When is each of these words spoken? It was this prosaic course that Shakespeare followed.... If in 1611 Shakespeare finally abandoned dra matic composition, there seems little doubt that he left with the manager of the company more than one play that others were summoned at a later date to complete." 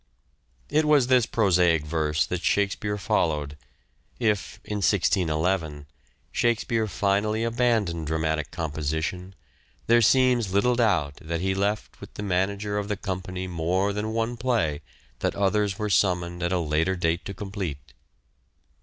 It 0.71 0.85
was 0.85 1.05
this 1.05 1.27
prosaic 1.27 1.87
course 1.87 2.25
that 2.25 2.41
Shakespeare 2.41 2.97
followed.... 2.97 3.55
If 4.19 4.59
in 4.65 4.77
1611 4.77 5.85
Shakespeare 6.31 6.87
finally 6.87 7.43
abandoned 7.43 8.07
dra 8.07 8.17
matic 8.17 8.49
composition, 8.49 9.35
there 9.85 10.01
seems 10.01 10.51
little 10.51 10.73
doubt 10.73 11.17
that 11.21 11.41
he 11.41 11.53
left 11.53 12.01
with 12.01 12.15
the 12.15 12.23
manager 12.23 12.79
of 12.79 12.87
the 12.87 12.97
company 12.97 13.45
more 13.45 13.93
than 13.93 14.11
one 14.11 14.37
play 14.37 14.81
that 15.19 15.35
others 15.35 15.77
were 15.77 15.87
summoned 15.91 16.41
at 16.41 16.51
a 16.51 16.57
later 16.57 16.95
date 16.95 17.23
to 17.25 17.33
complete." 17.35 17.93